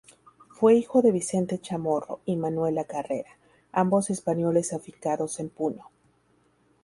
Fue 0.55 0.73
hijo 0.73 1.03
de 1.03 1.11
Vicente 1.11 1.59
Chamorro 1.61 2.21
y 2.25 2.35
Manuela 2.35 2.85
Carrera, 2.85 3.37
ambos 3.71 4.09
españoles 4.09 4.73
afincados 4.73 5.39
en 5.39 5.49
Puno. 5.49 5.91